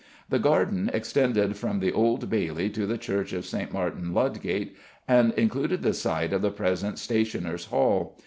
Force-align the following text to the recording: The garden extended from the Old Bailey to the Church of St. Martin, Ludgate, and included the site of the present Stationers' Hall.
The 0.29 0.39
garden 0.39 0.89
extended 0.95 1.55
from 1.57 1.79
the 1.79 1.91
Old 1.91 2.27
Bailey 2.27 2.71
to 2.71 2.87
the 2.87 2.97
Church 2.97 3.33
of 3.33 3.45
St. 3.45 3.71
Martin, 3.71 4.15
Ludgate, 4.15 4.75
and 5.07 5.31
included 5.33 5.83
the 5.83 5.93
site 5.93 6.33
of 6.33 6.41
the 6.41 6.49
present 6.49 6.97
Stationers' 6.97 7.65
Hall. 7.65 8.17